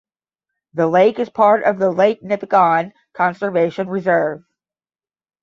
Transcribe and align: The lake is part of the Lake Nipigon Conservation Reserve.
The 0.73 0.87
lake 0.87 1.19
is 1.19 1.29
part 1.29 1.63
of 1.63 1.77
the 1.77 1.91
Lake 1.91 2.23
Nipigon 2.23 2.91
Conservation 3.13 3.87
Reserve. 3.87 4.43